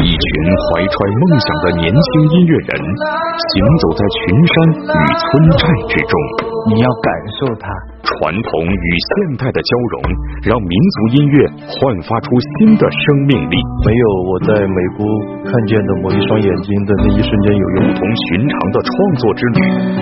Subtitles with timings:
[0.00, 0.22] 一群
[0.56, 4.54] 怀揣梦想的年轻音乐人，行走在群山
[4.86, 5.24] 与村
[5.58, 6.12] 寨之中。
[6.68, 7.08] 你要感
[7.40, 7.66] 受它。
[8.18, 9.94] 传统与现代的交融，
[10.42, 13.54] 让民族音乐焕发出新的生命力。
[13.86, 15.06] 没有我在美国
[15.46, 18.92] 看见的某一双眼睛的那一瞬间有用不同寻常的创
[19.22, 19.58] 作之旅，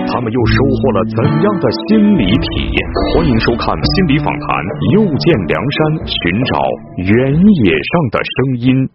[0.09, 2.77] 他们又收获了怎样的心理体验？
[3.13, 4.41] 欢迎收看《心理访谈》，
[4.97, 5.77] 又见梁山，
[6.09, 6.17] 寻
[6.49, 6.57] 找
[7.05, 8.33] 原野上的声
[8.65, 8.89] 音。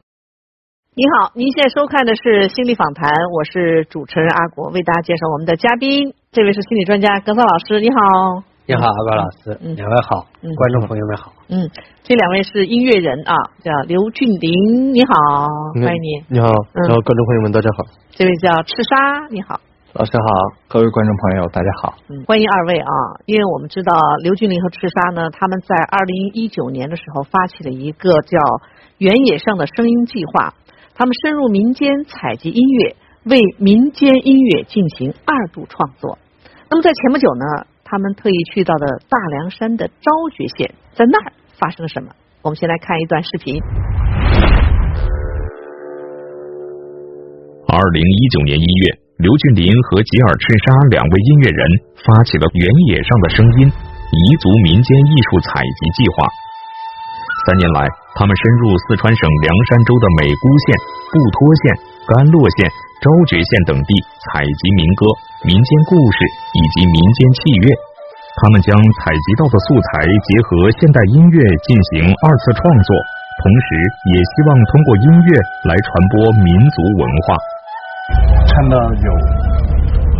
[0.98, 8.51] 你好，您现在收看的是《心理访谈》，我是主持人阿国，为大家介绍我们的嘉宾，这位是心理专家格桑老师，你好。
[8.64, 11.32] 你好，阿高老师，两位好，观众朋友们好。
[11.48, 11.68] 嗯，
[12.04, 15.12] 这两位是音乐人啊，叫刘俊林，你好，
[15.74, 16.24] 欢迎你。
[16.28, 17.82] 你好，然后观众朋友们大家好。
[18.12, 19.58] 这位叫赤沙，你好，
[19.94, 20.26] 老师好，
[20.68, 21.94] 各位观众朋友大家好。
[22.08, 22.86] 嗯，欢迎二位啊，
[23.26, 28.38] 因为我们知道刘俊林和赤沙呢，他们在二零一九年的时候发起了一个叫
[28.98, 30.54] “原野上的声音计划”，
[30.94, 36.16] 他们深入民间采集音乐，为民间音乐进行二度创作。
[36.70, 37.66] 那么在前不久呢。
[37.92, 40.64] 他们特意去到的大凉山的昭觉县，
[40.96, 41.28] 在那儿
[41.60, 42.08] 发生了什么？
[42.40, 43.60] 我们先来看一段视频。
[47.68, 51.60] 二零一九年一月，刘俊林和吉尔赤沙两位音乐人
[52.00, 53.68] 发起了“原野上的声音”
[54.08, 56.24] 彝族民间艺术采集计划。
[57.44, 57.84] 三年来，
[58.16, 60.80] 他们深入四川省凉山州的美姑县、
[61.12, 61.64] 布拖县、
[62.08, 62.72] 甘洛县、
[63.04, 65.04] 昭觉县等地采集民歌。
[65.42, 66.18] 民间故事
[66.54, 67.74] 以及民间器乐，
[68.38, 68.70] 他们将
[69.02, 72.90] 采集到的素材结合现代音乐进行二次创作，
[73.42, 73.66] 同时
[74.06, 75.28] 也希望通过音乐
[75.66, 77.34] 来传播民族文化。
[78.54, 79.10] 看到有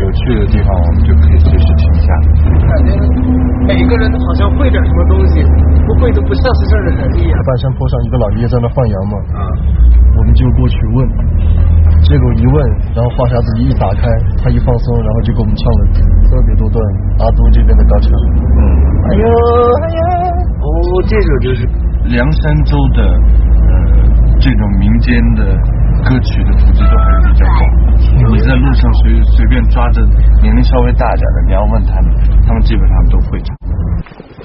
[0.02, 2.06] 有趣的地方，我们就可以随时停下。
[2.66, 2.90] 感觉
[3.62, 5.38] 每个人都好像会点什么东西，
[5.86, 7.38] 不会都不像是这儿的人一样。
[7.46, 9.46] 半山坡上一个老爷爷在那放羊嘛，啊，
[10.18, 11.06] 我们就过去问。
[12.02, 12.54] 结果一问，
[12.94, 14.02] 然后话匣子一打开，
[14.42, 15.80] 他一放松，然后就给我们唱了
[16.26, 16.76] 特别多段
[17.22, 18.10] 阿都这边的高腔。
[18.12, 18.60] 嗯，
[19.06, 20.00] 哎呦哎呦，
[20.60, 20.66] 哦，
[21.06, 21.62] 这首就是
[22.10, 23.72] 凉山州的呃
[24.42, 25.42] 这种民间的
[26.02, 27.60] 歌曲的普及度还是比较高。
[28.34, 30.02] 你在路上随随便抓着
[30.42, 32.10] 年龄稍微大点的，你要问他们，
[32.44, 33.54] 他们基本上都会唱。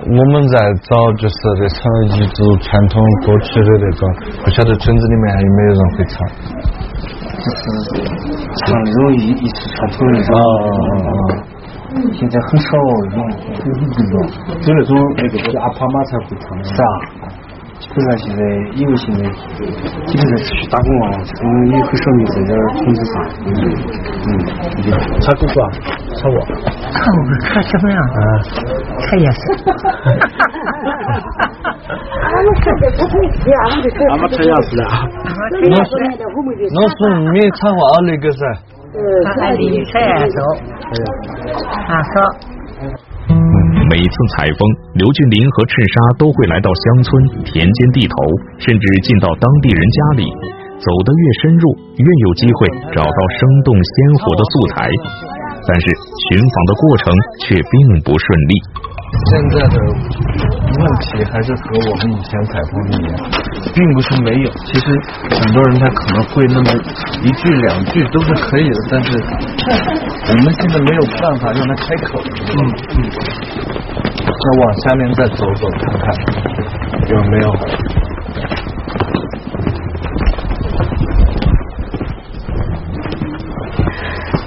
[0.07, 0.55] 我们在
[0.87, 1.81] 找就是这唱
[2.13, 4.01] 彝族传统歌曲的那个，
[4.45, 6.15] 不晓得村子里面还有没有人会唱。
[7.37, 7.57] 就是
[8.65, 10.31] 唱那种一一次传统那种，
[12.13, 12.69] 现在很少
[13.15, 13.17] 用，
[14.61, 16.63] 就那种那个阿爸妈才会唱的。
[16.63, 16.85] 是啊，
[17.97, 18.41] 基本上现在
[18.77, 19.21] 因为现在
[20.05, 23.13] 基本上是去打工啊，嗯，也很少有在这儿从事啥。
[23.41, 23.49] 嗯，
[25.19, 25.65] 唱歌啊，
[26.13, 26.37] 唱我。
[26.93, 27.97] 看我看什么呀？
[27.97, 28.21] 啊，
[29.01, 29.41] 看颜色。
[32.21, 34.83] 俺们吃，俺们就俺们吃牙齿了。
[35.57, 36.93] 我是
[37.31, 38.45] 没唱过那个噻。
[39.41, 40.37] 还得吃牙手，
[41.89, 42.13] 牙手。
[43.89, 44.59] 每次采风，
[44.99, 47.07] 刘俊林和赤沙都会来到乡村、
[47.45, 48.15] 田间地头，
[48.59, 50.23] 甚至进到当地人家里。
[50.77, 54.91] 走得越深入，越有机会找到生动鲜活的素材。
[55.67, 57.13] 但是寻访的过程
[57.43, 58.53] 却并不顺利。
[59.07, 63.15] 现在的问题还是和我们以前采访的一样，
[63.73, 64.49] 并不是没有。
[64.65, 64.85] 其实
[65.35, 66.71] 很多人他可能会那么
[67.23, 69.07] 一句两句都是可以的，但是
[70.29, 72.19] 我们现在没有办法让他开口。
[72.23, 72.59] 嗯
[72.95, 72.99] 嗯。
[74.25, 76.05] 那往下面再走走看看
[77.09, 77.47] 有没有？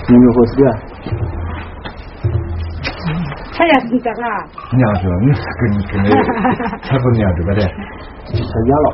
[0.08, 0.64] 有没有合适的？
[3.60, 4.22] 他也是你这个。
[4.72, 6.08] 娘子，你是跟跟那
[6.80, 7.60] 采访娘子吧的？
[8.32, 8.86] 参加了。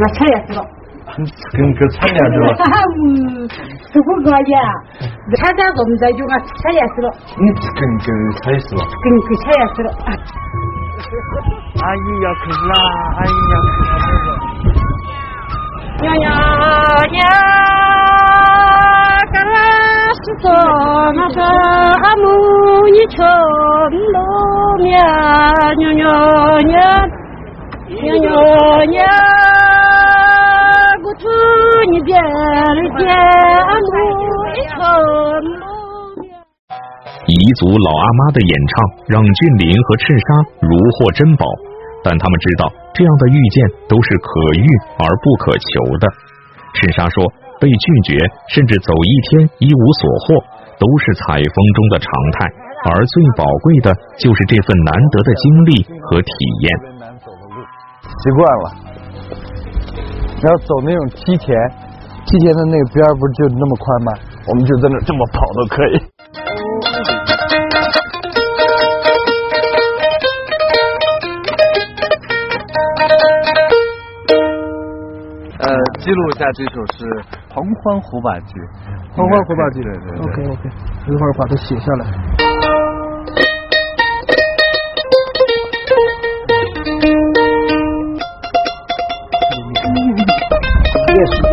[0.00, 0.60] 那采也是了。
[1.16, 2.44] 你是跟个参娘子了？
[3.06, 4.58] 嗯，是五个呀。
[5.36, 7.08] 参加我们这就啊采也是了。
[7.38, 8.10] 你是跟跟
[8.42, 8.82] 采是了？
[8.82, 9.88] 跟跟采也是了。
[11.82, 12.74] 阿姨要开始啦！
[13.14, 14.30] 阿姨要开始了。
[16.02, 16.04] 娘
[20.22, 20.42] 娘娘。
[20.42, 20.46] 说
[21.12, 22.26] 那个阿母
[22.88, 23.18] 你穷
[24.12, 24.18] 路
[24.78, 24.94] 面
[25.78, 26.02] 娘娘
[26.66, 26.74] 娘
[27.88, 28.30] 娘娘
[28.86, 28.96] 娘，
[31.02, 31.26] 我祝
[31.90, 33.00] 你别了见
[33.66, 33.94] 阿母
[34.54, 34.78] 你穷
[35.42, 35.62] 路
[36.22, 36.24] 面。
[37.26, 38.72] 彝族老阿妈的演唱
[39.08, 40.26] 让俊林和赤沙
[40.62, 41.46] 如获珍宝，
[42.04, 43.56] 但他们知道这样的遇见
[43.88, 44.66] 都是可遇
[44.98, 46.06] 而不可求的。
[46.74, 47.41] 赤沙说。
[47.62, 48.18] 被拒绝，
[48.50, 50.42] 甚至走一天一无所获，
[50.82, 52.50] 都是采风中的常态。
[52.90, 55.70] 而最宝贵的就是这份难得的经历
[56.02, 56.34] 和体
[56.66, 56.66] 验。
[58.18, 58.66] 习惯了，
[60.42, 61.54] 要走那种梯田，
[62.26, 64.12] 梯田的那个边儿不是就那么宽吗？
[64.50, 66.02] 我们就在那这么跑都可以。
[76.02, 77.04] 记录一下这首是
[77.54, 78.54] 《狂欢胡把记》。
[79.14, 80.18] 狂欢胡把记对对对。
[80.18, 80.68] OK OK，
[81.06, 82.04] 一会儿把它写下来。
[91.14, 91.50] 夜世界。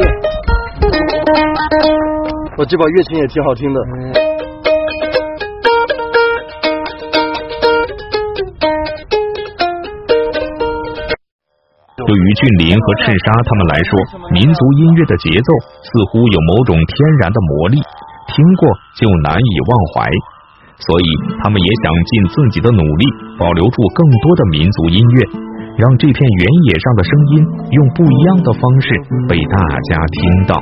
[2.57, 4.28] 我这把乐琴也挺好听的。
[12.09, 13.93] 对于俊林和赤沙他们来说，
[14.33, 15.49] 民族音乐的节奏
[15.85, 16.89] 似乎有某种天
[17.21, 17.77] 然的魔力，
[18.33, 18.65] 听过
[18.97, 20.09] 就难以忘怀。
[20.81, 21.05] 所以，
[21.43, 23.05] 他们也想尽自己的努力，
[23.37, 25.21] 保留住更多的民族音乐，
[25.77, 27.45] 让这片原野上的声音
[27.77, 28.89] 用不一样的方式
[29.29, 30.17] 被大家听
[30.49, 30.57] 到。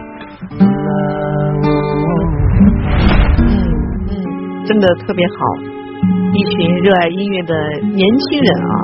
[0.59, 0.67] 嗯，
[4.67, 5.39] 真的特别好，
[6.35, 7.55] 一群热爱音乐的
[7.95, 8.75] 年轻人啊，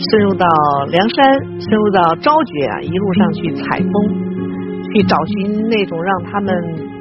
[0.00, 0.46] 深入到
[0.88, 3.92] 梁山，深入到昭觉啊，一路上去采风，
[4.88, 6.56] 去找寻那种让他们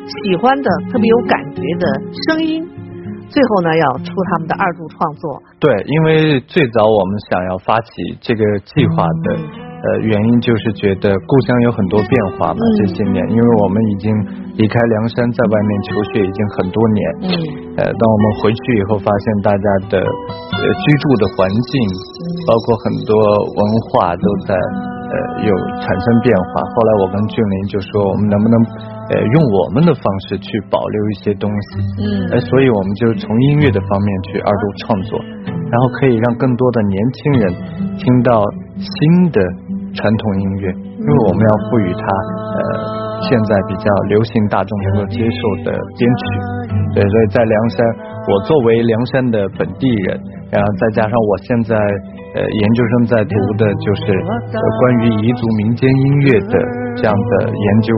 [0.06, 1.88] 喜欢的、特别有感觉的
[2.28, 2.68] 声音。
[3.30, 5.42] 最后呢，要出他们的二度创作。
[5.60, 9.38] 对，因为最早我们想要发起这个计划的
[9.80, 14.12] 呃原因，就是觉得故乡有很多变化嘛，嗯这些年，因为我们已经
[14.60, 17.02] 离开梁山，在外面求学已经很多年。
[17.24, 17.30] 嗯
[17.80, 21.72] 呃，当我们回去以后，发现大家的呃居住的环境，
[22.44, 23.16] 包括很多
[23.56, 25.16] 文化都在呃
[25.48, 26.60] 有产生变化。
[26.60, 28.56] 后来我跟俊林就说，我们能不能
[29.16, 31.70] 呃用我们的方式去保留一些东西？
[32.04, 35.16] 嗯呃，所以我们就从音乐的方面去二度创作，
[35.48, 37.44] 然后可以让更多的年轻人
[37.96, 38.44] 听到
[38.76, 39.40] 新的
[39.94, 42.60] 传统音乐，因为我们要赋予它呃
[43.28, 46.24] 现在比较流行大众能够接受的编曲。
[46.96, 47.86] 对，所以在凉山，
[48.26, 50.20] 我作为凉山的本地人，
[50.50, 51.78] 然后再加上我现在
[52.34, 56.54] 呃研究生在读的就是呃关于彝族民间音乐的
[56.98, 57.94] 这样的研究，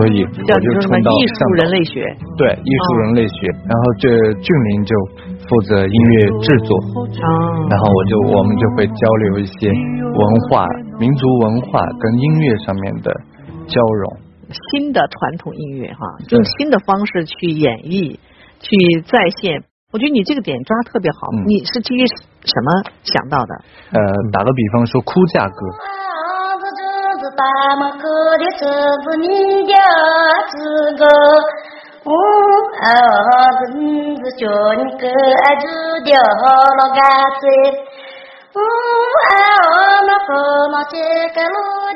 [0.00, 2.08] 所以我就冲到艺术人类学。
[2.40, 4.08] 对，艺术人类学，然后这
[4.40, 4.92] 俊林就
[5.48, 7.06] 负责音乐制作，哦
[7.68, 10.66] 然后我就我们就会交流一些文化、
[10.98, 13.12] 民族文化跟音乐上面的
[13.66, 14.16] 交融。
[14.70, 16.00] 新的传统音乐哈，
[16.30, 18.18] 用新的方式去演绎，
[18.60, 19.64] 去再现。
[19.92, 23.52] 我觉得你这个点抓得特别好，嗯你是基于什么想到的？
[23.92, 24.00] 呃，
[24.32, 25.60] 打个比方说，哭嫁歌，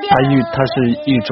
[0.06, 0.74] 它一它是
[1.10, 1.30] 一种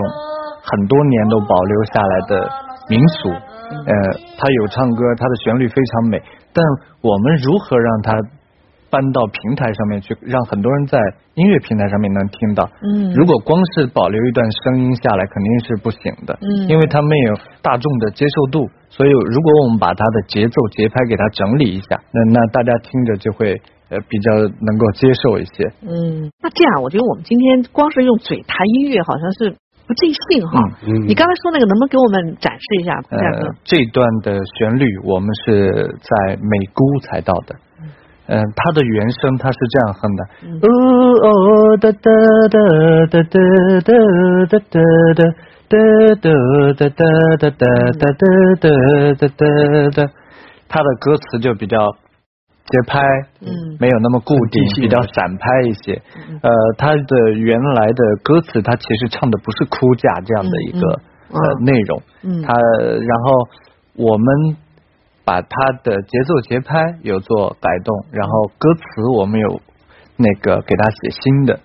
[0.59, 2.51] 很多年都保留下来的
[2.91, 3.93] 民俗，呃，
[4.37, 6.21] 它有唱歌，它的旋律非常美，
[6.53, 6.59] 但
[7.01, 8.13] 我们如何让它
[8.91, 10.99] 搬到平台上面去，让很多人在
[11.35, 12.69] 音乐平台上面能听到？
[12.83, 23.61] 嗯如果光是保留一段声音下来，肯定是不行的，嗯因为它没有大众的接受度，所以如果我们把它的节奏节拍给它整理一下，那那大家听着就会
[23.91, 25.67] 呃比较能够接受一些。
[25.83, 29.51] 嗯，那这样，我觉得我们今天光是用嘴弹音乐，好像是
[29.87, 30.63] 不尽兴哈。
[30.87, 33.03] 嗯你刚才说那个，能不能给我们展示一下？
[33.11, 33.19] 呃，
[33.65, 37.57] 这段的旋律我们是在美姑才到的。
[38.27, 40.21] 嗯、它的原声它是这样哼的，
[40.65, 40.69] 哦
[41.29, 42.09] 哦哒哒
[42.49, 42.57] 哒
[43.11, 43.37] 哒哒
[43.85, 43.93] 哒
[44.57, 44.79] 哒
[45.13, 45.21] 哒
[45.75, 46.31] 哒
[46.79, 47.63] 哒哒哒哒哒
[47.93, 48.03] 哒
[48.61, 48.67] 哒
[49.19, 49.99] 哒哒哒，
[50.69, 51.77] 它的歌词就比较
[52.67, 53.01] 节拍，
[53.41, 53.49] 嗯。
[53.81, 56.01] 没有那么固定，比较散拍一些。
[56.43, 61.01] 呃，他的原来的歌词，他其实唱的不是哭嫁这样的一个
[61.65, 62.43] 内容，嗯。
[62.43, 63.49] 它然后
[63.97, 64.57] 我们
[65.25, 68.83] 把他的节奏节拍有做改动，然后歌词
[69.19, 69.61] 我们有
[70.17, 71.59] 那个给他写新的。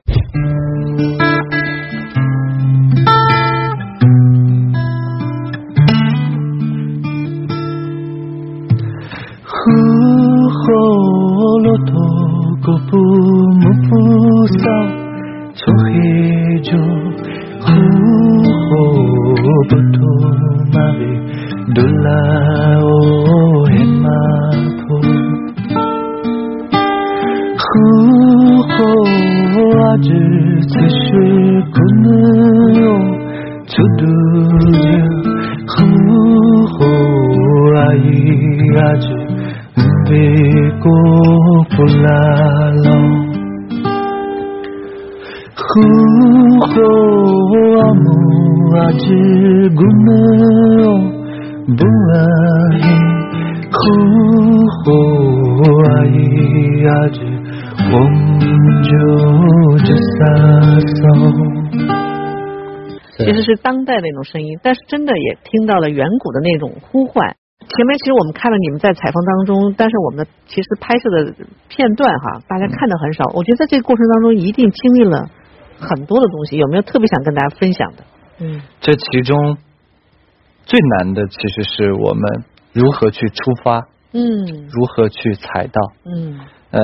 [13.61, 14.63] 무부서
[15.55, 16.69] 조해줘
[18.69, 19.97] 후호부터
[20.73, 21.01] 마비
[21.73, 22.88] 놀라오
[23.69, 24.88] 해마포.
[27.59, 28.77] 후호
[29.85, 30.09] 아주
[30.73, 31.09] 세실
[31.73, 32.81] 군으로
[33.67, 34.88] 두두려
[35.75, 36.79] 후호
[37.77, 37.97] 아이
[38.77, 39.07] 아주
[40.09, 40.11] 내
[40.79, 40.86] 呼
[41.75, 42.09] 呼啦
[63.17, 67.36] 其实是当代的一种声音但是真的也听到了远古的那种呼唤。
[67.69, 71.33] 前面其实我们看了你们在采访当中，但是我们的其实拍摄的
[71.69, 73.25] 片段哈，大家看的很少。
[73.35, 75.29] 我觉得在这个过程当中一定经历了
[75.79, 78.03] 很多的东西，有没有特别想跟大家分享的？
[78.39, 79.57] 嗯，这其中
[80.65, 85.81] 最难的其实是我们如何去出发，嗯如何去采到。
[86.05, 86.39] 嗯
[86.71, 86.81] 呃，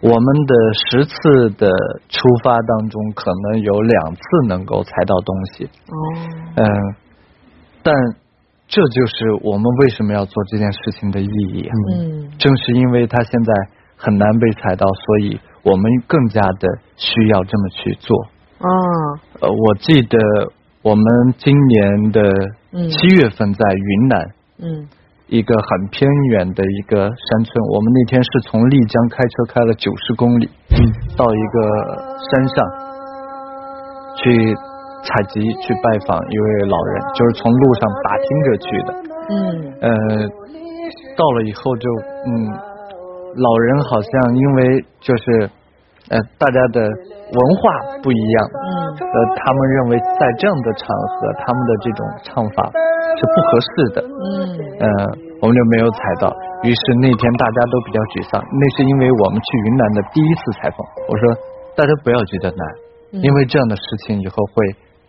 [0.00, 0.54] 我们的
[0.90, 1.70] 十次的
[2.08, 5.64] 出发当中，可能有两次能够采到东西。
[5.64, 5.94] 哦
[6.56, 6.66] 嗯、
[7.82, 7.94] 但
[8.68, 11.72] 这就是我们为什么要做这件事情的意义啊。
[11.92, 13.52] 嗯正是因为他现在
[13.96, 18.16] 很难被踩到，所以我们更加的需要这么去做。
[18.60, 18.68] 哦
[19.40, 20.18] 呃，我记得
[20.82, 21.04] 我们
[21.38, 22.20] 今年的
[22.72, 24.30] 嗯七月份在云南。
[24.60, 24.88] 嗯
[25.30, 30.78] 一个很偏远的一个山村，我们那天是从丽江开车开了九十公里，嗯
[31.18, 31.60] 到一个
[32.30, 32.64] 山上
[34.16, 34.56] 去
[35.08, 38.90] 采集、去拜访一位老人，就是从路上打听着去的。
[39.28, 39.34] 嗯
[39.80, 39.88] 呃，
[41.16, 41.88] 到了以后就
[42.28, 42.28] 嗯，
[43.36, 45.50] 老人好像因为就是
[46.08, 47.62] 呃大家的文化
[48.02, 48.68] 不一样，嗯
[49.00, 52.70] 呃，他们认为在这样的场合，他们的这种唱法
[53.16, 53.98] 是不合适的。
[54.04, 54.28] 嗯
[54.80, 54.86] 呃，
[55.40, 56.28] 我们就没有采到。
[56.64, 60.78] 于是那天大家都比较沮丧，那是因为我们去云南的第一次采访。
[61.06, 61.22] 我说
[61.78, 62.62] 大家不要觉得难，
[63.22, 64.54] 因为这样的事情以后会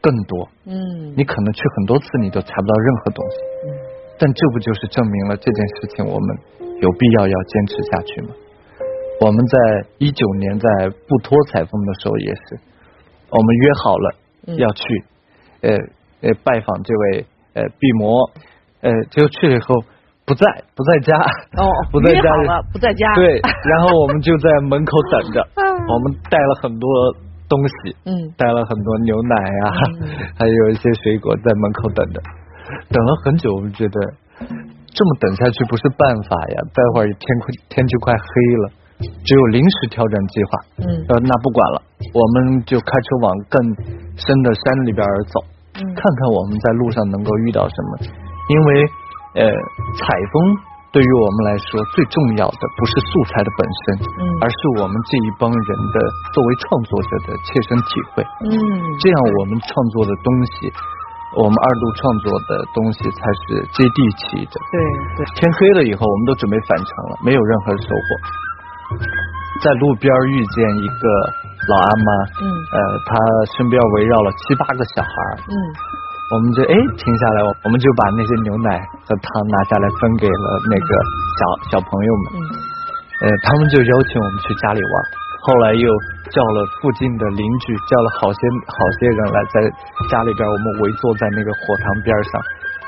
[0.01, 0.47] 更多。
[0.65, 3.37] 嗯你可能去很多次，你都查不到任何东西。
[3.67, 3.67] 嗯
[4.21, 6.37] 但这不就是证明了这件事情我们
[6.81, 8.29] 有必要要坚持下去吗？
[9.21, 10.67] 我们在一九年在
[11.07, 12.59] 布托采风的时候也是，
[13.29, 14.15] 我们约好了
[14.47, 14.83] 嗯要去，
[15.61, 15.71] 呃
[16.21, 18.29] 呃拜访这位呃毕摩，
[18.81, 19.75] 呃结果去了以后
[20.25, 21.15] 不在不在家，
[21.55, 23.15] 哦， 不在家里不在家。
[23.15, 25.47] 对，然后我们就在门口等着，
[25.87, 26.89] 我们带了很多
[27.49, 28.13] 东西，嗯。
[28.37, 29.65] 带了很多牛奶啊，
[30.39, 32.21] 还有一些水果在门口等着，
[32.93, 33.97] 等了很久，我们觉得
[34.93, 38.29] 这么等下去不是办法呀，待会儿天快天就快黑
[38.63, 38.65] 了，
[39.25, 40.51] 只有临时调整计划。
[40.85, 40.85] 嗯。
[41.09, 41.81] 呃，那不管了，
[42.13, 43.57] 我们就开车往更
[44.15, 45.41] 深的山里边走，
[45.75, 45.81] 嗯。
[45.93, 48.07] 看看我们在路上能够遇到什么。
[48.49, 48.81] 因为
[49.35, 50.57] 呃，采风
[50.91, 53.83] 对于我们来说最重要的不是素材的本身，
[54.17, 55.95] 嗯而是我们这一帮人的
[56.33, 58.25] 作为创作者的切身体会。
[58.49, 58.49] 嗯
[58.97, 60.73] 这样我们创作的东西，
[61.37, 64.55] 我们二度创作的东西才是接地气的。
[64.57, 64.77] 对
[65.17, 65.19] 对。
[65.37, 68.07] 天黑了以后，我们都准备返程了，没有任何收获。
[69.61, 71.05] 在路边遇见一个
[71.69, 72.09] 老阿妈，
[72.41, 73.13] 嗯呃，她
[73.57, 75.13] 身边围绕了七八个小孩，
[75.45, 75.53] 嗯
[76.29, 78.69] 我们就哎停下来，我我们就把那些牛奶
[79.01, 80.89] 和汤拿下来分给了那个
[81.37, 82.37] 小小朋友们，嗯。
[83.19, 84.93] 呃，他们就邀请我们去家里玩。
[85.41, 85.87] 后来又
[86.29, 89.55] 叫了附近的邻居，叫了好些好些人来，在
[90.11, 92.31] 家里边，我们围坐在那个火塘边上，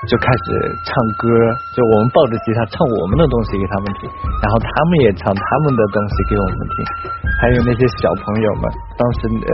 [0.09, 0.45] 就开始
[0.81, 0.91] 唱
[1.21, 1.29] 歌，
[1.77, 4.09] 就我们抱着吉他唱我们的东西给他们听，
[4.41, 6.75] 然后他们也唱他们的东西给我们听，
[7.37, 8.63] 还有那些小朋友们，
[8.97, 9.51] 当时呃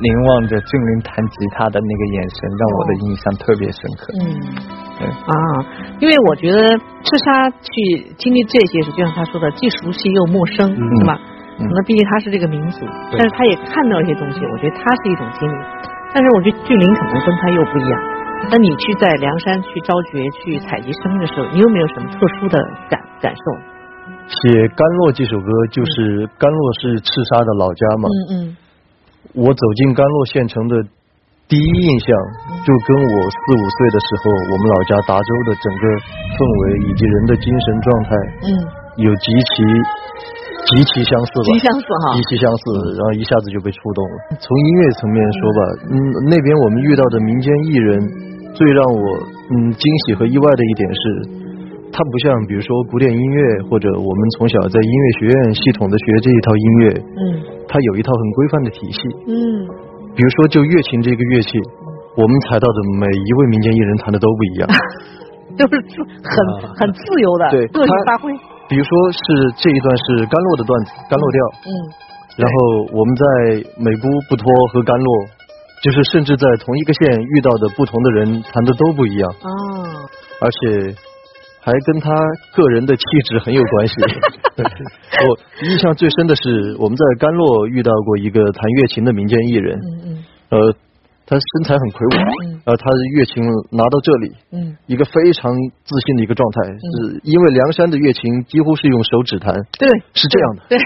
[0.00, 4.08] 凝望着俊林弹吉他的那个眼神，让我的印象特别深刻。
[4.24, 4.24] 嗯
[4.94, 5.34] 对啊，
[5.98, 11.18] 因为我觉得赤沙去经历这些是，就像他说的，既熟悉又陌生，是吧？
[11.58, 15.56] 可能毕竟他是这个民族，但是他也看到一些东西，我觉得他是一种经历。
[16.14, 18.13] 但是我觉得俊林可能跟他又不一样。
[18.50, 22.58] 那你去在梁山去招掘、去采集声音的时候，你有没有什么特殊的
[22.88, 23.42] 感感受？
[24.24, 28.08] 写《甘洛》这首歌，就是甘洛是赤沙的老家嘛。
[28.08, 28.56] 嗯嗯
[29.34, 30.78] 我走进甘洛县城的
[31.48, 32.08] 第一印象，
[32.62, 34.22] 就跟我四五岁的时候，
[34.52, 35.82] 我们老家达州的整个
[36.36, 38.10] 氛围以及人的精神状态，
[38.46, 38.48] 嗯，
[39.02, 39.52] 有极其
[40.70, 41.48] 极其相似吧。
[41.50, 42.62] 极相似哈极其相似，
[42.94, 44.14] 然后一下子就被触动了。
[44.38, 45.60] 从音乐层面说吧，
[45.90, 45.96] 嗯，
[46.30, 47.92] 那边我们遇到的民间艺人，
[48.54, 49.02] 最让我
[49.50, 51.02] 嗯惊喜和意外的一点是，
[51.92, 57.20] 它不像比如说古典音乐或者我们从小在音乐学院系统的学这一套音乐，嗯
[57.68, 59.00] 它有一套很规范的体系。
[59.26, 59.34] 嗯
[60.14, 61.58] 比如说就乐琴这个乐器，
[62.16, 64.68] 我们采到的每一位民间艺人弹的都不一样。
[65.58, 66.34] 都是自很
[66.78, 68.30] 很自由的，对个性发挥。
[68.68, 69.18] 比如说是
[69.58, 71.70] 这一段是甘洛的段子，甘洛调，嗯
[72.42, 72.54] 然后
[72.90, 73.24] 我们在
[73.78, 75.08] 美姑、不托和甘洛，
[75.84, 79.52] 就是甚至在同一个县遇到的不同的人弹的都不一样，啊
[80.40, 80.96] 而且
[81.60, 82.08] 还跟他
[82.56, 83.94] 个人的气质很有关系。
[85.28, 85.38] 我
[85.68, 90.24] 印象最深的是我们在甘洛遇到过一个弹乐琴的民间艺人，嗯嗯。
[90.50, 90.72] 呃，
[91.26, 92.10] 他身材很魁梧，
[92.48, 92.60] 嗯。
[92.64, 95.52] 呃，他的乐琴拿到这里，嗯，一个非常
[95.84, 100.78] 自信的一个状态，是因为梁山的乐琴几乎是用手指弹，对，是这样的，对，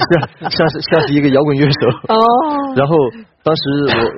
[0.40, 1.88] 像像是像是一个摇滚乐手。
[2.08, 2.16] 哦，
[2.76, 2.94] 然后
[3.48, 3.62] 当时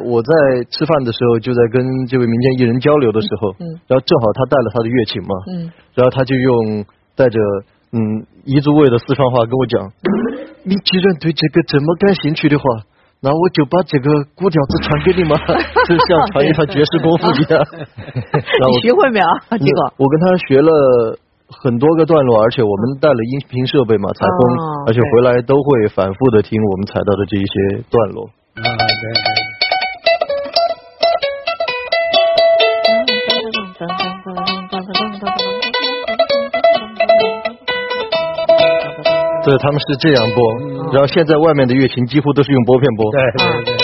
[0.03, 0.31] 我我在
[0.75, 1.79] 吃饭的时候，就在跟
[2.11, 6.83] 这位民间艺人交流的时候，嗯然后正好他带了他的乐琴嘛，嗯然后他就用
[7.15, 7.39] 带着
[7.95, 9.87] 嗯彝族味的四川话跟我讲，
[10.67, 12.65] 你既然对这个这么感兴趣的话，
[13.23, 15.39] 那我就把这个古调子传给你嘛，
[15.87, 17.55] 就像传一套绝世功夫一样。
[18.67, 19.27] 你学会没有？
[19.55, 20.71] 这个我跟他学了。
[21.51, 28.31] 很多个段落，而且我们带了音频设备嘛，采风，哦而且回来都会反复的听我们采到的这一些段落。
[29.01, 29.17] 啊，对对。
[39.43, 40.39] 对，他们是这样播，
[40.93, 43.11] 然后现在外面的乐琴几乎都是用拨片拨。
[43.11, 43.75] 对对对。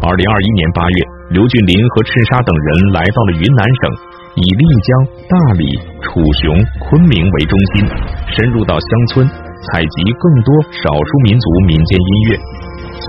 [0.00, 3.92] 二零二一年八月，刘俊林和赤沙等人来到了云南省，
[4.38, 4.88] 以丽江、
[5.26, 5.64] 大理、
[5.98, 7.90] 楚雄、昆明为中心，
[8.30, 12.38] 深入到乡村，采集更多少数民族民间音乐。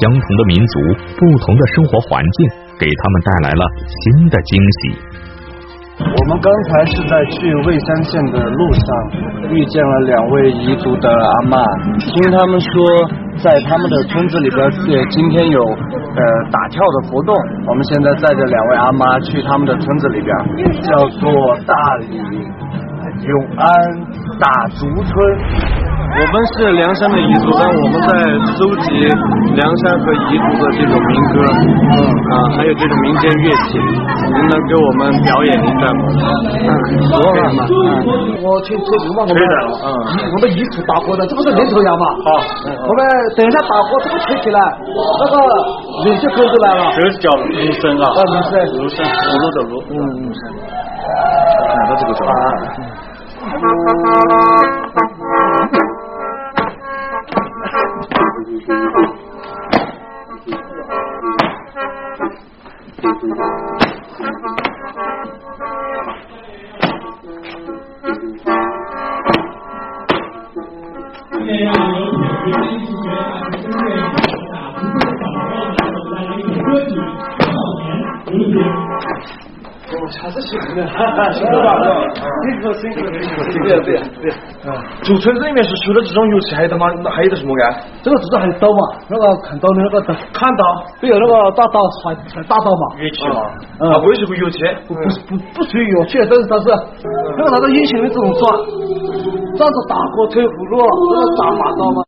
[0.01, 0.74] 相同的民族，
[1.21, 2.50] 不同的生活环境，
[2.81, 4.81] 给他们带来了新的惊喜。
[6.01, 8.88] 我们刚才是在去蔚山县的路上
[9.51, 11.62] 遇见了两位彝族的阿嬷，
[12.00, 12.74] 听他们说，
[13.41, 17.36] 在他们的村子里边，呃，今天有呃打跳的活动。
[17.67, 20.36] 我们现在带着两位阿妈去他们的村子里边，
[20.81, 22.17] 叫做大理
[23.24, 23.65] 永安
[24.39, 25.88] 打竹村。
[26.09, 28.09] 我们是凉山的彝族，但我们在
[28.57, 28.89] 收集
[29.55, 31.97] 凉山和彝族的这种民歌，嗯
[32.33, 36.01] 啊，还有这种民间乐器，您能给我们表演一段吗？
[36.65, 36.69] 嗯，
[37.07, 37.61] 说了嘛，
[38.41, 39.53] 我请吹鼓嘛，我们吹的
[39.85, 39.87] 嗯
[40.33, 42.05] 我们一处打火的，这不是人头羊吗？
[42.25, 42.27] 好，
[42.67, 43.00] 我们
[43.37, 45.35] 等一下打火，这个吹起来，那个
[46.09, 46.89] 人就跟着来了。
[46.98, 47.45] 这是叫芦
[47.79, 49.93] 笙啊，啊，你是芦笙，葫芦的芦，嗯，
[51.69, 52.11] 看到这个
[58.50, 61.24] 下面有请初一同
[72.90, 73.14] 学、
[73.51, 76.92] 初二同学、初三同学为我们带来一首歌曲
[77.46, 77.88] 《少年》，
[78.50, 78.62] 有
[79.25, 79.58] 请。
[79.89, 79.97] 叫。
[80.21, 80.85] 还是辛苦的，
[81.33, 81.69] 辛苦吧，
[82.45, 84.35] 辛苦辛苦辛苦，对呀对呀对呀。
[85.01, 87.73] 竹村子里面是除了这种游戏，还有的嘛，还有的什么干？
[88.03, 90.63] 这个只是还有刀嘛，那个看刀的那个刀，砍刀，
[91.01, 92.95] 对有那个大刀传传大刀嘛。
[92.99, 93.41] 乐器嘛，
[93.89, 96.69] 啊，不会是个乐器，不不不不属于乐器，但是它是
[97.37, 98.41] 那个它的隐形的这种转，
[99.57, 102.03] 转着打火吹葫芦，这个炸马刀嘛。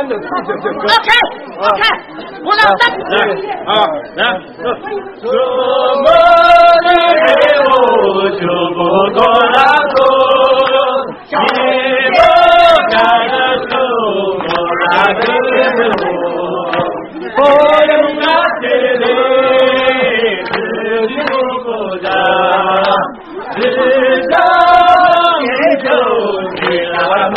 [0.00, 0.82] 一首梁山的自救歌。
[0.88, 1.08] OK
[1.60, 1.82] OK，
[2.42, 2.82] 我老三。
[3.66, 3.70] 啊，
[4.16, 4.18] 来，
[5.20, 5.22] 什
[6.00, 6.06] 么
[6.84, 6.88] 的
[7.66, 7.68] 我
[8.30, 8.42] 就
[8.74, 8.78] 不
[9.12, 9.18] 多
[9.50, 9.56] 拉
[9.94, 9.98] 多，
[11.28, 11.32] 你
[12.10, 12.18] 不
[12.90, 12.94] 干
[13.28, 13.34] 的
[13.68, 13.72] 手
[14.38, 14.42] 我
[14.80, 15.20] 拉个
[16.00, 16.02] 我，
[17.36, 17.38] 我
[17.86, 18.22] 用那
[18.60, 18.62] 些
[18.98, 19.02] 的
[20.46, 20.50] 自
[21.08, 21.30] 己不
[21.64, 21.66] 不
[21.98, 22.06] 着，
[23.54, 23.58] 只
[24.30, 24.32] 想
[25.42, 25.44] 你
[25.82, 25.86] 就
[26.56, 26.58] 去
[26.92, 26.96] 那
[27.30, 27.36] 么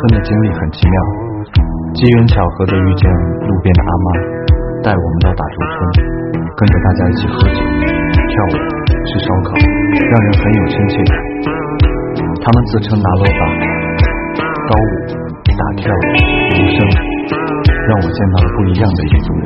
[0.00, 0.96] 打竹村的经历很奇妙，
[1.92, 3.04] 机缘巧合的遇见
[3.44, 4.08] 路边的阿妈，
[4.82, 5.76] 带我们到打竹村，
[6.56, 7.60] 跟着大家一起喝酒、
[8.16, 8.56] 跳舞、
[9.04, 9.52] 吃烧烤，
[10.08, 11.12] 让人很有亲切感。
[12.40, 13.40] 他们自称拿罗巴，
[14.64, 14.90] 高舞、
[15.52, 16.80] 打跳、无声，
[17.86, 19.44] 让我见到了不一样的彝族人。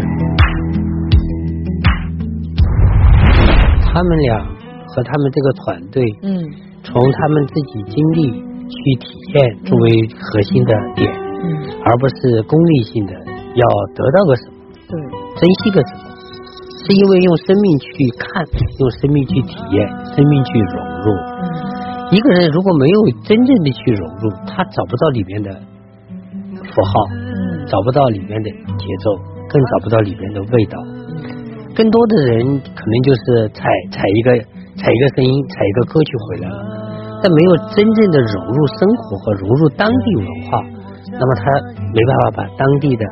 [3.93, 4.39] 他们俩
[4.87, 6.47] 和他们这个团队，嗯
[6.85, 9.87] 从他们自己经历去体验作为
[10.19, 11.47] 核心的点，嗯，
[11.87, 14.57] 而不是功利性的要得到个什么，
[14.91, 14.93] 对，
[15.39, 16.11] 珍惜个什么。
[16.85, 17.89] 是因为用生命去
[18.21, 21.07] 看，用生命去体验，生命去融入。
[22.13, 25.49] 一个人如果没有真正的去融入，他找不到里面的
[26.61, 26.93] 符号，
[27.67, 29.17] 找不到里面的节奏，
[29.49, 30.77] 更找不到里面的味道。
[31.75, 34.37] 更多的人可能就是采采一个
[34.77, 36.55] 采一个声音，采一个歌曲回来了，
[37.25, 40.61] 但没有真正的融入生活和融入当地文化，
[41.09, 41.43] 那么他
[41.89, 43.05] 没办法把当地的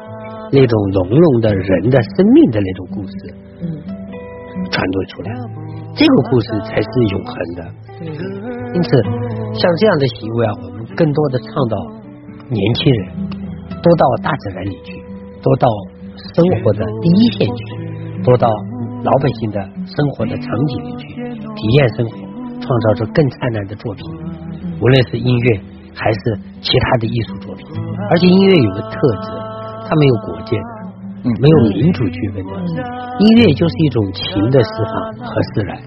[0.53, 3.17] 那种浓浓的人的生命的那种故事，
[3.65, 3.65] 嗯
[4.71, 5.33] 传递出来，
[5.97, 7.65] 这个故事才是永恒的。
[8.75, 9.03] 因此，
[9.57, 11.77] 像这样的行为啊，我们更多的倡导
[12.51, 13.09] 年轻人
[13.83, 15.03] 多到大自然里去，
[15.43, 15.67] 多到
[16.37, 18.47] 生活的第一线去，多到
[19.05, 21.07] 老百姓的生活的场景里去
[21.57, 22.17] 体验生活，
[22.63, 24.03] 创造出更灿烂的作品。
[24.81, 25.61] 无论是音乐
[25.95, 26.19] 还是
[26.63, 27.67] 其他的艺术作品，
[28.11, 29.29] 而且音乐有个特质，
[29.87, 32.53] 它没有国界的，没有民族区分的，
[33.19, 35.79] 音乐就是一种情的释放和释然。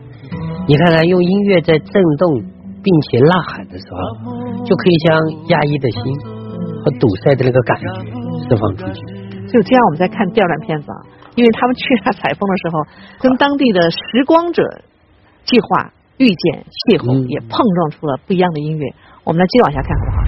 [0.68, 2.42] 你看看，用音乐在震动
[2.82, 6.02] 并且呐喊的时候，就可以将压抑的心
[6.84, 7.88] 和堵塞的那个感觉
[8.48, 9.02] 释放出去。
[9.52, 10.98] 就这样，我们在看第二段片子啊，
[11.36, 12.84] 因为他们去那采风的时候，
[13.20, 14.64] 跟当地的时光者
[15.44, 18.84] 计划遇见邂逅，也碰撞出了不一样的音乐。
[19.28, 20.24] 我们来接着往下看，好不好？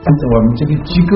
[0.00, 1.12] 我们这个机构，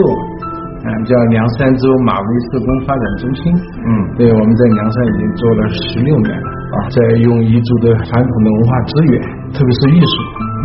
[0.84, 3.48] 嗯，叫凉山州马尾社工发展中心。
[3.56, 3.88] 嗯，
[4.20, 6.46] 对，我们在凉山已经做了十六年了
[6.76, 9.16] 啊，在用彝族的传统的文化资源，
[9.56, 10.12] 特别是艺术、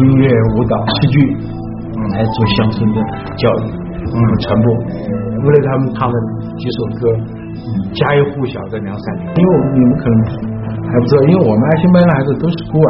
[0.03, 0.27] 音乐、
[0.59, 1.15] 舞蹈、戏剧，
[1.95, 2.99] 嗯，来做乡村的
[3.39, 3.71] 教育，
[4.12, 4.67] 嗯，传播。
[5.39, 6.15] 为了他们唱的
[6.59, 7.15] 几首歌，
[7.93, 9.04] 家喻户晓在凉山。
[9.36, 10.17] 因为你们可能
[10.89, 12.89] 还不知道，因为我们爱心班的孩子都是孤儿。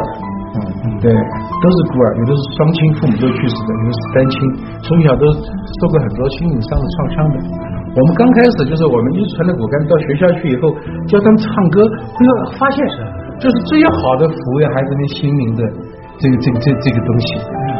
[0.50, 0.58] 嗯，
[0.98, 4.36] 对，都是孤儿，有的是双亲父母都去世的，有的是单亲，
[4.82, 7.36] 从小都受过很多心理上的创伤的。
[7.94, 10.74] 我们刚开始就是我们一传的骨干到学校去以后，
[11.06, 12.18] 教他们唱歌，会
[12.58, 12.96] 发现是
[13.38, 15.62] 就是最好的抚慰孩子们心灵的
[16.20, 17.26] 这个这个这这个东西。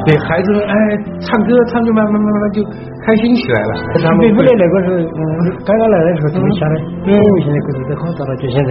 [0.09, 0.75] 对孩子们，哎，
[1.21, 2.65] 唱歌唱就慢慢慢慢就
[3.05, 3.71] 开心起来了。
[4.01, 4.49] 他们对不对？
[4.57, 5.21] 那个时候，嗯，
[5.61, 6.75] 刚刚来的时候怎么想的？
[7.05, 8.71] 因为现在各地都好找到，就现在。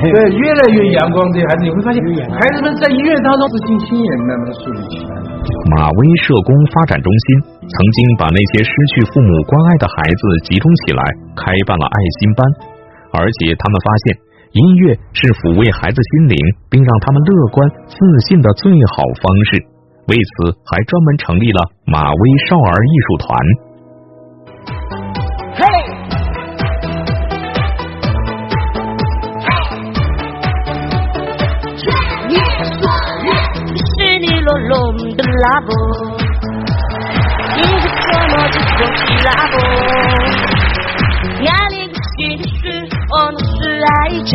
[0.00, 2.00] 对， 越来越阳光这些孩子，你会发现，
[2.32, 5.28] 孩子们在音乐当中自信心也慢慢树立起来了。
[5.76, 11.02] 马威社工发展中心曾经把那些失去父母关爱的孩子集中起来，
[11.36, 12.40] 开办了爱心班，
[13.20, 14.25] 而且他们发现。
[14.56, 16.36] 音乐是抚慰孩子心灵，
[16.72, 19.60] 并让他们乐观自信的最好方式。
[20.08, 23.36] 为此，还专门成立了马威少儿艺术团。
[44.26, 44.34] 曲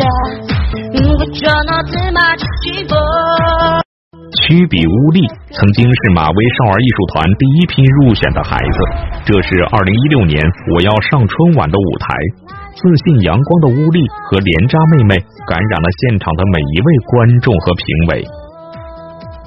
[4.70, 8.78] 比乌力曾经是马威少儿艺术团第一批入选的孩子，
[9.26, 10.40] 这是二零一六年
[10.74, 12.08] 我要上春晚的舞台。
[12.72, 14.00] 自信阳光的乌力
[14.30, 18.24] 和莲渣妹妹感染了现场的每一位观众和评委。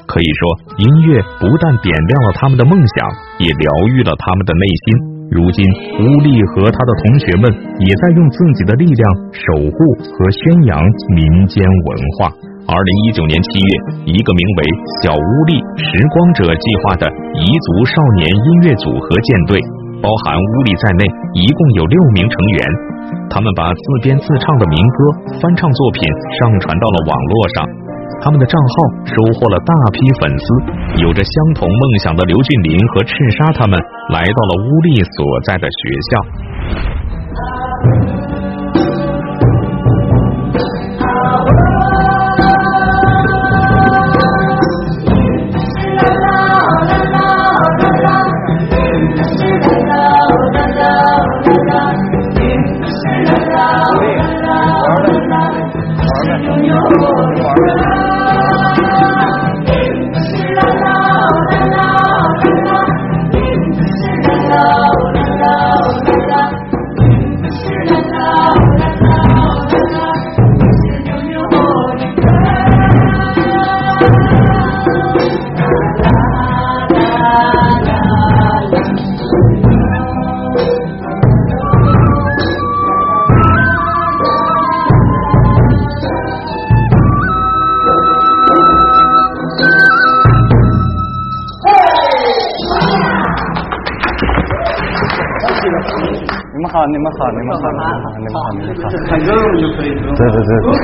[0.06, 0.42] 可以说，
[0.78, 5.15] 音乐不但点亮了他们的梦想，也疗愈了他们的内心。
[5.32, 5.66] 如今，
[5.98, 7.44] 乌力和他的同学们
[7.82, 10.78] 也在用自己的力量守护和宣扬
[11.18, 12.30] 民间文化。
[12.66, 13.72] 二零一九年七月，
[14.06, 14.60] 一个名为
[15.02, 19.58] “小乌力时光者”计划的彝族少年音乐组合舰队，
[20.02, 21.02] 包含乌力在内，
[21.42, 22.60] 一共有六名成员。
[23.30, 24.98] 他们把自编自唱的民歌
[25.42, 26.02] 翻唱作品
[26.38, 27.85] 上传到了网络上。
[28.22, 28.74] 他们的账号
[29.06, 30.46] 收获了大批粉丝，
[31.04, 36.24] 有着相同梦想的刘俊林和赤沙他们来到了乌力所在的学校。
[96.76, 98.92] 好，你们好，你们好，你们好，你们好。
[99.08, 99.96] 看热闹就可以。
[99.96, 100.76] 对对对对。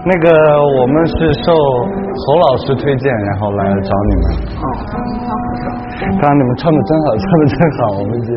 [0.08, 0.32] 那个
[0.80, 4.24] 我们是受侯老师推荐，然后来找你们。
[4.64, 4.66] 哦，
[6.16, 8.32] 刚刚你们唱的真好，唱的真好，我们就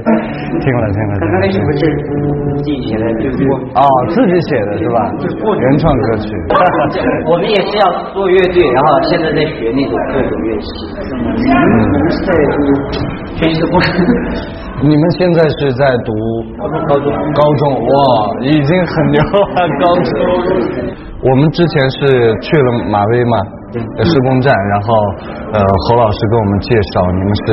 [0.59, 1.11] 听了听了。
[1.23, 2.16] 刚刚那首歌是自
[2.67, 3.55] 己写的，就是我。
[3.79, 4.99] 哦，自己写的是吧？
[5.55, 6.27] 原创歌曲。
[7.31, 10.67] 我们也是要做乐队，然后现在在学那种各种乐器。
[14.79, 16.13] 你们现在是在读
[16.57, 17.11] 高中？
[17.33, 17.89] 高中哇，
[18.41, 20.11] 已经很牛了，高中。
[21.23, 21.99] 我们之前是
[22.41, 23.37] 去了马威嘛，
[24.03, 24.93] 施工站，然后
[25.51, 27.43] 呃侯老师跟我们介绍，你们是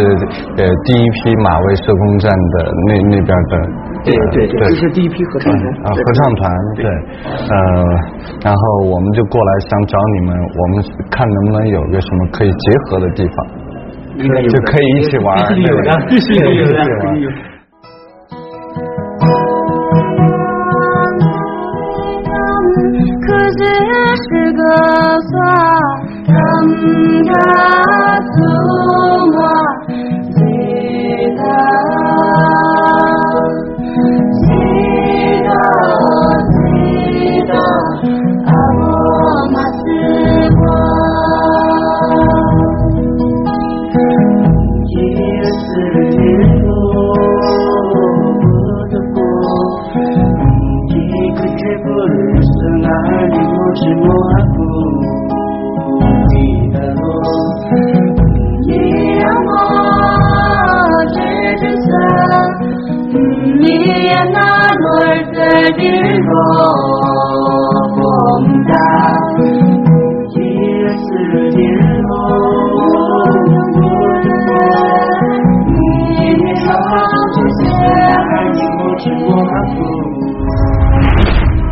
[0.62, 3.56] 呃第一批马威施工站的那那边的，
[4.04, 6.42] 对对对，这是第一批合唱团啊合唱团
[6.76, 7.56] 对，呃
[8.44, 13.36] 然后我们就过来想找你们，我们看能不能有个什么可以结合的地方，
[14.48, 17.44] 就可以一起玩，必须有的， 必须有的。
[24.16, 24.60] 是个
[25.30, 25.34] 啥？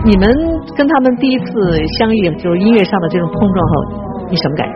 [0.04, 0.28] 你们
[0.76, 1.52] 跟他们第一次
[1.98, 3.84] 相遇，就是音乐上的这种碰撞后，
[4.28, 4.74] 你什么感觉？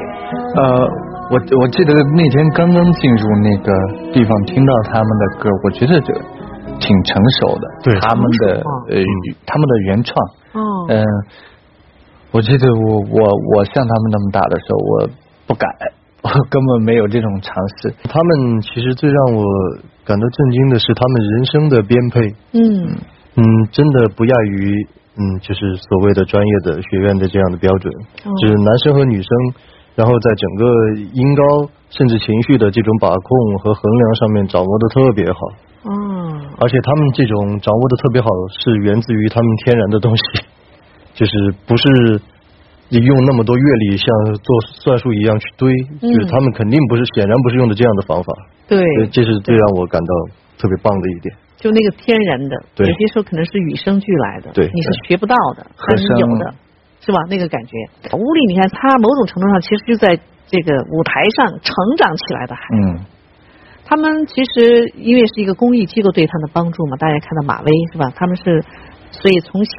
[0.55, 0.89] 呃，
[1.31, 3.73] 我我记得那天刚刚进入那个
[4.13, 6.15] 地方，听到他们的歌，我觉得这
[6.79, 8.55] 挺成熟的，对他们的
[8.91, 8.97] 呃
[9.47, 10.17] 他们的原创，
[10.53, 11.05] 哦，嗯，
[12.33, 15.11] 我记得我我我像他们那么大的时候，我
[15.47, 15.71] 不敢，
[16.23, 17.95] 我 根本没有这种尝试。
[18.09, 19.43] 他们其实最让我
[20.05, 22.21] 感到震惊的是他们人生的编配，
[22.53, 22.97] 嗯。
[23.39, 24.87] 嗯，真的不亚于
[25.19, 27.93] 嗯，就是所谓的专业的学院的这样的标准，
[28.25, 28.33] 哦。
[28.41, 29.31] 就是男生和女生，
[29.95, 30.65] 然后在整个
[31.13, 35.39] 音高甚至情绪的这种把控和衡量上面掌握的特别好，
[35.87, 36.51] 嗯。
[36.59, 40.23] 而且他们这种掌握的特别好，是源自于他们天然的东西，
[41.15, 41.33] 就是
[41.67, 42.21] 不是
[42.91, 44.07] 用那么多阅历像
[44.43, 45.73] 做算术一样去堆，
[46.03, 46.13] 嗯。
[46.13, 48.33] 就是他们肯定不是，显然不是用的这样的方法，
[48.69, 48.79] 对，
[49.13, 50.13] 这是最让我感到
[50.59, 51.35] 特别棒的一点。
[51.57, 52.87] 就那个天然的，对。
[52.87, 54.67] 有些时候可能是与生俱来的，对。
[54.73, 56.55] 你是学不到的，和但是有的，
[57.01, 57.19] 是吧？
[57.31, 57.73] 那个感觉，
[58.13, 62.77] 乌力，你看他某种程度上其实就在这个舞台上成长起来的孩子。
[62.77, 63.05] 嗯，
[63.89, 68.13] 他们其实因为是一个公益机构对他们的帮助嘛，大家看到马威是吧？
[68.17, 68.61] 他们是
[69.13, 69.73] 所以从小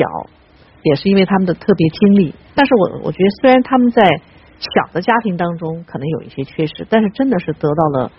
[0.84, 4.02] 也是因为他们的特别经历，但是我我觉得虽然他们在
[4.60, 8.12] 小的家庭当中可能有一些缺失，但是真的是得到了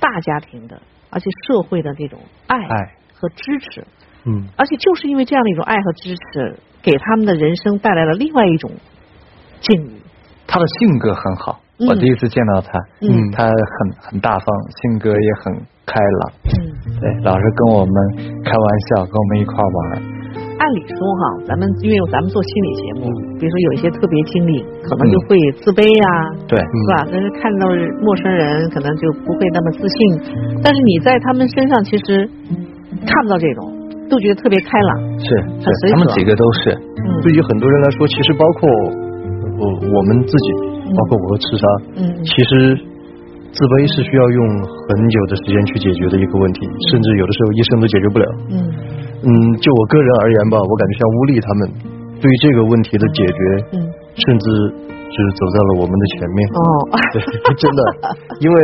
[0.00, 2.94] 大家庭的，而且社会的这种爱爱。
[3.14, 3.86] 和支持，
[4.24, 8.72] 嗯，而且就是因为这样的一种爱和支持，给他们的人生带来了另外一种
[9.60, 10.00] 境遇。
[10.48, 13.30] 他的性格很好，嗯我第一次见到他，嗯。
[13.32, 13.76] 他很
[14.12, 14.46] 很大方，
[14.82, 15.54] 性格也很
[15.86, 16.52] 开朗，嗯，
[17.00, 17.94] 对，老是跟我们
[18.44, 19.78] 开玩笑，跟我们一块玩，
[20.62, 26.06] 按理说哈，咱们因为咱们做心理节目，比如说有一些特别经历，可能就会自卑呀、
[26.46, 27.08] 对，是吧？
[27.10, 27.66] 但是看到
[28.04, 29.98] 陌生人，可能就不会那么自信。
[30.62, 32.28] 但是你在他们身上其实
[33.02, 33.66] 看不到这种，
[34.06, 35.18] 都觉得特别开朗。
[35.18, 35.26] 是
[35.90, 37.10] 他们几个都是，嗯。
[37.26, 38.70] 对于很多人来说，其实包括
[39.58, 40.46] 我我们自己，
[40.96, 41.64] 包括我和赤沙，
[41.96, 42.52] 嗯其实
[43.52, 48.26] 自卑是需要用很久的时间去解决的一个问题，甚至有的时候一生都解决不了。
[48.48, 48.56] 嗯
[49.22, 49.28] 嗯，
[49.60, 51.60] 就我个人而言吧，我感觉像乌力他们
[52.18, 53.40] 对于这个问题的解决，
[53.76, 53.76] 嗯，
[54.18, 54.44] 甚至
[55.12, 56.38] 就是走在了我们的前面。
[56.56, 56.60] 哦，
[57.12, 57.16] 对，
[57.60, 57.80] 真的，
[58.40, 58.56] 因为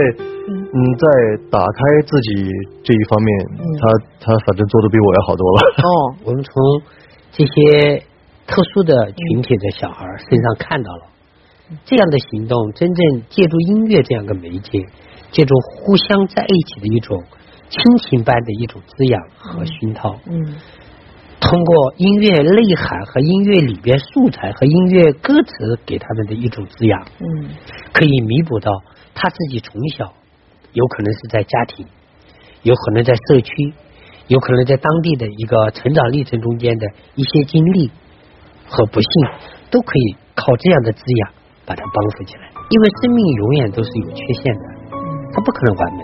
[0.48, 1.04] 嗯，在
[1.52, 2.48] 打开自己
[2.82, 3.28] 这一方面，
[3.78, 3.82] 他
[4.24, 5.58] 他反正做的比我要好多了。
[5.84, 5.88] 哦，
[6.26, 6.52] 我们从
[7.30, 8.02] 这些
[8.48, 11.02] 特殊的群体的小孩身上看到了
[11.84, 14.86] 这样的行动，真正借助音乐这样一个媒介，
[15.30, 17.22] 借助互相在一起的一种
[17.68, 20.16] 亲情般的一种滋养和熏陶。
[20.26, 20.56] 嗯
[21.40, 27.50] 通过音乐内涵和音乐里边素材和音乐歌词给他们的一种滋养，嗯
[27.92, 28.72] 可以弥补到
[29.14, 30.12] 他自己从小
[30.72, 31.86] 有可能是在家庭，
[32.62, 33.72] 有可能在社区，
[34.26, 37.92] 有可能在当地的一个成长历程中间的一些经历
[38.66, 39.10] 和不幸，
[39.70, 41.32] 都可以靠这样的滋养
[41.68, 42.48] 把它帮扶起来。
[42.72, 44.64] 因为生命永远都是有缺陷的，
[45.36, 46.02] 它不可能完美。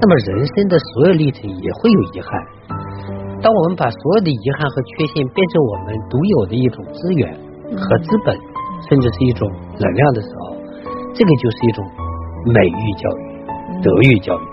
[0.00, 2.32] 那么人生的所有历程也会有遗憾。
[3.44, 7.28] 当我们把所有的遗憾和缺陷变成我们独有的一种资源
[7.76, 8.32] 和资本，
[8.88, 9.44] 甚至是一种
[9.76, 10.56] 能量的时候，
[11.12, 11.84] 这个就是一种
[12.48, 13.22] 美育教育、
[13.84, 14.44] 德育教育。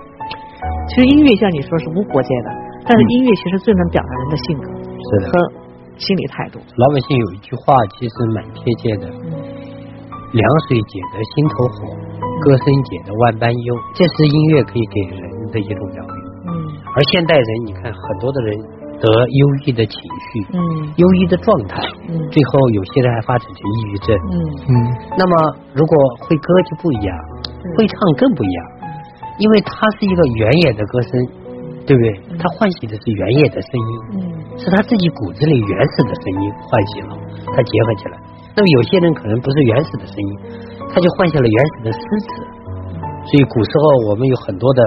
[0.90, 2.50] 其实音乐像你说是无国界的，
[2.84, 5.52] 但是音乐其实最能表达人的性格是的和
[5.98, 6.60] 心理态度。
[6.60, 9.08] 老百姓有一句话，其实蛮贴切的：
[10.32, 11.96] 凉水解得心头火，
[12.41, 13.76] 歌声解得万般忧。
[13.94, 16.20] 这是音乐可以给人的一种疗愈。
[16.48, 16.52] 嗯
[16.94, 18.58] 而现代人，你看很多的人
[19.00, 20.60] 得忧郁的情绪，嗯
[20.98, 24.15] 忧郁的状态，嗯最后有些人还发展成抑郁症。
[24.32, 24.36] 嗯
[24.67, 24.74] 嗯
[25.17, 27.15] 那么如果会歌就不一样，
[27.78, 28.65] 会唱更不一样，
[29.39, 31.12] 因为它是一个原野的歌声，
[31.86, 32.38] 对不对？
[32.39, 37.17] 它唤醒的是原野的声音，嗯是他自己骨子里原始的声音唤醒了，
[37.56, 38.17] 他结合起来。
[38.56, 40.32] 那么有些人可能不是原始的声音，
[40.92, 42.28] 他就换下了原始的诗词。
[43.24, 44.82] 所以古时候我们有很多的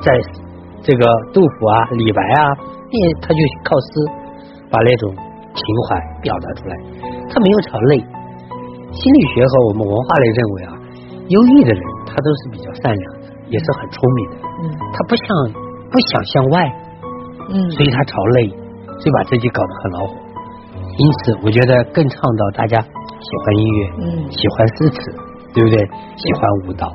[0.00, 0.14] 在
[0.80, 2.42] 这个杜甫啊、李白啊，
[2.90, 3.90] 也他就靠诗
[4.70, 5.10] 把那种
[5.52, 6.74] 情怀表达出来，
[7.28, 7.98] 他没有朝内。
[8.90, 10.72] 心理学和我们文化类认为啊，
[11.28, 15.26] 忧郁的人他都是比较善良的，也是很聪明的，嗯他不像
[15.90, 16.72] 不想向外，
[17.50, 18.48] 嗯所以他朝内，
[18.96, 20.14] 所以把自己搞得很恼火。
[20.98, 24.98] 因此，我觉得更倡导大家喜欢音乐，嗯喜欢诗词，
[25.54, 25.78] 对不对？
[26.16, 26.92] 喜欢舞蹈，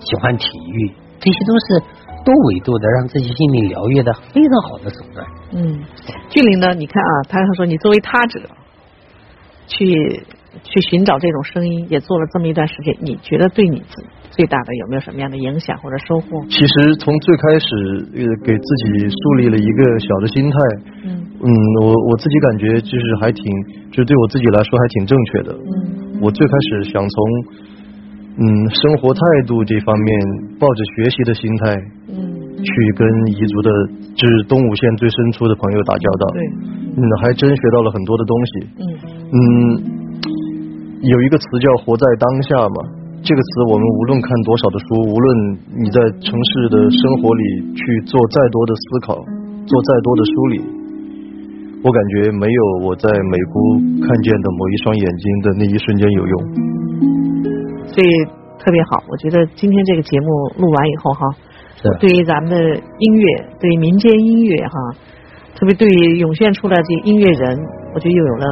[0.00, 1.84] 喜欢体育，这些都是
[2.24, 5.26] 多维度的让自己心灵疗愈的非常好的手段。
[5.52, 5.84] 嗯，
[6.30, 6.72] 俊林呢？
[6.74, 8.40] 你看啊，他说你作为他者，
[9.66, 10.24] 去
[10.62, 16.40] 去寻找这种声音，也做了这么一段时间，你觉得对你自最大的有没有什么样的影响或者收获？
[16.48, 17.66] 其实从最开始
[18.14, 20.56] 呃给自己树立了一个小的心态，
[21.04, 21.48] 嗯嗯，
[21.82, 23.44] 我我自己感觉就是还挺，
[23.90, 25.52] 就是对我自己来说还挺正确的。
[25.54, 27.18] 嗯我最开始想从
[28.38, 30.08] 嗯生活态度这方面，
[30.58, 31.74] 抱着学习的心态
[32.08, 32.16] 嗯
[32.62, 33.68] 去跟彝族的，
[34.14, 36.24] 就是东武县最深处的朋友打交道。
[36.32, 36.40] 对，
[36.96, 38.52] 嗯，还真学到了很多的东西。
[38.78, 38.82] 嗯
[39.34, 39.38] 嗯，
[41.02, 42.78] 有一个词叫“活在当下”嘛，
[43.22, 45.26] 这个词我们无论看多少的书，无论
[45.80, 47.42] 你在城市的生活里
[47.74, 49.16] 去做再多的思考，
[49.66, 50.56] 做再多的梳理，
[51.82, 53.54] 我感觉没有我在美国
[54.06, 56.34] 看见的某一双眼睛的那一瞬间有用。
[57.88, 58.08] 所以
[58.58, 59.04] 特别好。
[59.08, 60.26] 我觉得今天这个节目
[60.58, 61.20] 录完以后哈，
[62.00, 62.56] 对于咱们的
[62.98, 63.26] 音乐，
[63.60, 64.72] 对于民间音乐哈，
[65.54, 67.58] 特别对于涌现出来这音乐人，
[67.94, 68.44] 我觉得又有了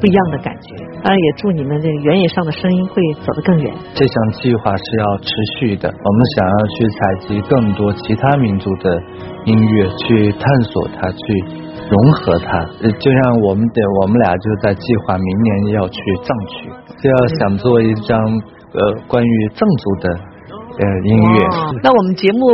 [0.00, 0.76] 不一样的感觉。
[1.02, 3.74] 当然也祝你们这个原野上的声音会走得更远。
[3.94, 5.28] 这项计划是要持
[5.58, 9.02] 续的，我们想要去采集更多其他民族的
[9.44, 11.44] 音乐，去探索它，去
[11.90, 12.58] 融合它。
[12.82, 16.70] 呃就像我们的我们俩就在计划明年要去藏区，
[17.02, 21.46] 就要想做一张呃关于藏族的呃音乐。
[21.82, 22.46] 那我们节目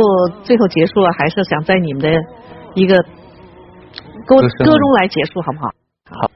[0.43, 2.09] 最后结束了，还是想在你们的
[2.75, 2.97] 一个
[4.25, 5.69] 歌歌中来结束，好不好
[6.09, 6.31] 好？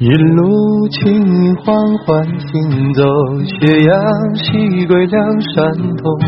[0.00, 3.02] 一路青云缓缓行走，
[3.44, 3.94] 斜阳
[4.36, 6.18] 西归两山头，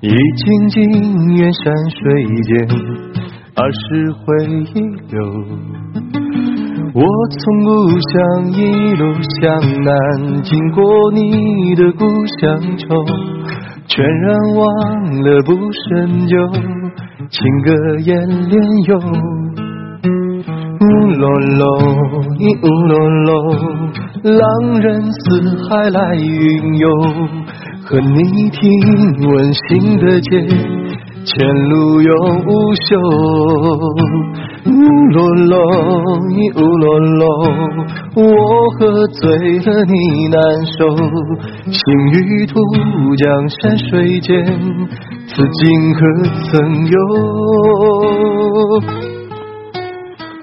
[0.00, 2.00] 一径径远山水
[2.42, 2.68] 间，
[3.54, 4.18] 儿时回
[4.74, 5.16] 忆流。
[6.92, 7.68] 我从故
[8.00, 8.58] 乡一
[8.96, 9.02] 路
[9.40, 12.04] 向南，经过你的故
[12.40, 12.86] 乡愁，
[13.88, 16.36] 全然忘了不深究，
[17.30, 17.72] 情歌
[18.04, 18.98] 眼帘有。
[20.80, 20.84] 乌
[21.18, 21.64] 罗罗，
[22.38, 22.92] 一乌罗
[23.24, 23.32] 罗，
[24.22, 26.88] 浪人四海来云游，
[27.84, 28.60] 和你听
[29.26, 30.46] 温馨的节，
[31.28, 32.10] 前路永
[32.46, 32.88] 无休。
[34.66, 34.70] 乌
[35.12, 35.56] 罗罗，
[36.30, 37.26] 一乌罗罗，
[38.16, 38.22] 我
[38.78, 39.20] 喝醉
[39.58, 39.92] 了你
[40.28, 40.36] 难
[40.66, 40.78] 受，
[41.70, 41.80] 行
[42.12, 42.54] 于途
[43.16, 44.44] 江山水间，
[45.26, 46.00] 此景可
[46.50, 46.96] 曾有？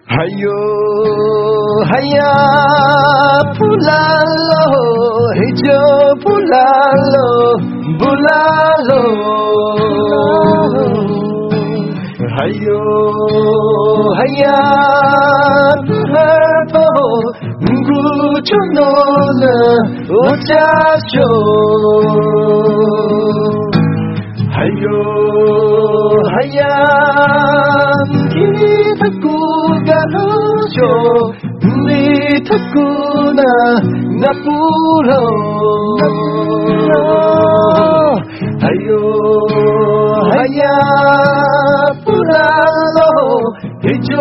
[0.07, 0.47] 还有
[1.91, 2.23] 哎呀，
[3.57, 3.91] 不拉
[4.49, 4.53] 罗，
[5.35, 5.63] 嘿就
[6.23, 6.53] 不拉
[7.13, 7.17] 罗，
[7.97, 8.27] 不拉
[8.87, 8.93] 罗。
[12.37, 12.67] 还有
[14.13, 14.45] 还呀，
[15.87, 16.15] 布哈
[16.71, 16.75] 托，
[17.61, 17.87] 古
[18.41, 18.77] 就诺
[19.41, 19.43] 了，
[20.09, 20.51] 我家
[21.07, 21.13] 修。
[24.51, 24.83] 还有
[26.29, 26.33] 还
[42.35, 42.41] 不。
[42.41, 42.43] 拉
[42.95, 42.99] 喽，
[43.83, 44.17] 也就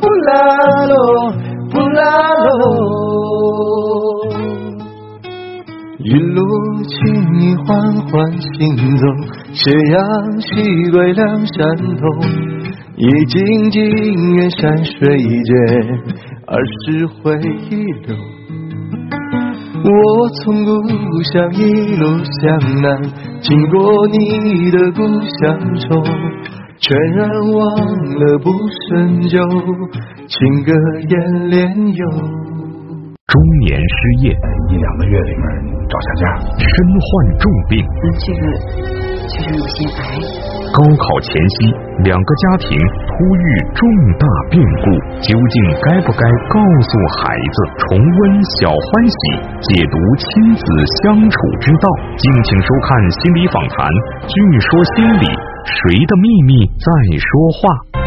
[0.00, 0.32] 不拉
[0.86, 0.94] 喽，
[1.70, 2.02] 不拉
[2.34, 2.46] 喽。
[5.98, 6.44] 一路
[6.84, 6.92] 请
[7.32, 7.66] 你缓
[8.08, 9.06] 缓行走，
[9.52, 12.02] 斜阳西归两山头，
[12.96, 13.82] 一静静
[14.34, 15.54] 远山水间，
[16.46, 17.32] 儿时回
[17.70, 18.14] 忆流。
[19.86, 19.88] 我
[20.42, 20.72] 从故
[21.32, 22.02] 乡一路
[22.42, 22.42] 向
[22.82, 23.02] 南，
[23.40, 25.02] 经过你的故
[25.40, 26.02] 乡愁，
[26.84, 27.64] 全然忘
[28.20, 29.40] 了不深究，
[30.28, 30.72] 情歌
[31.08, 31.64] 眼帘
[31.96, 32.04] 有。
[33.24, 34.36] 中年失业，
[34.68, 35.44] 一两个月里面
[35.88, 36.68] 找下家，身
[37.00, 37.80] 患重病，
[38.20, 38.44] 这个
[39.32, 40.20] 就是乳腺癌。
[40.76, 41.72] 高考前夕，
[42.04, 43.88] 两个家庭突遇重
[44.20, 44.92] 大变故，
[45.24, 45.56] 究竟
[45.88, 47.56] 该不该告诉孩子？
[47.80, 49.40] 重温小欢喜，
[49.72, 50.64] 解读亲子
[51.00, 51.88] 相处之道。
[52.20, 53.88] 敬请收看心理访谈。
[54.28, 55.24] 据说心理，
[55.64, 58.03] 谁的秘密在说话？